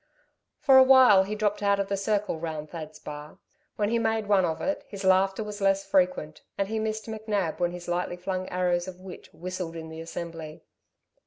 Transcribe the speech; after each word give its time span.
For 0.57 0.79
awhile 0.79 1.25
he 1.25 1.35
dropped 1.35 1.61
out 1.61 1.79
of 1.79 1.87
the 1.87 1.95
circle 1.95 2.39
round 2.39 2.71
Thad's 2.71 2.97
bar. 2.97 3.37
When 3.75 3.89
he 3.89 3.99
made 3.99 4.25
one 4.25 4.45
of 4.45 4.59
it, 4.59 4.83
his 4.87 5.03
laughter 5.03 5.43
was 5.43 5.61
less 5.61 5.85
frequent, 5.85 6.41
and 6.57 6.67
he 6.69 6.79
missed 6.79 7.05
McNab 7.05 7.59
when 7.59 7.69
his 7.71 7.87
lightly 7.87 8.17
flung 8.17 8.49
arrows 8.49 8.87
of 8.87 8.99
wit 8.99 9.29
whistled 9.31 9.75
in 9.75 9.89
the 9.89 10.01
assembly. 10.01 10.63